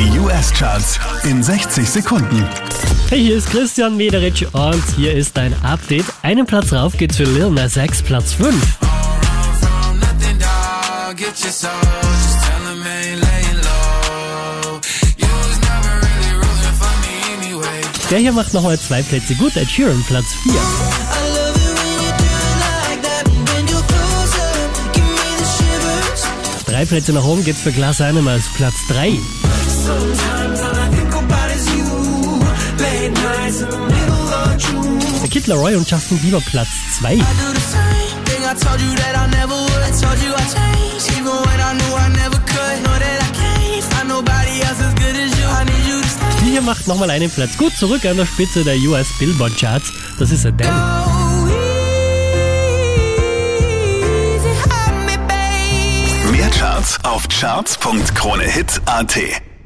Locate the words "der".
18.10-18.18, 35.22-35.30, 48.18-48.26, 48.64-48.76